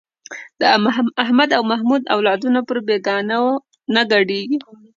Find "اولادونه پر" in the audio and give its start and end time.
2.15-2.77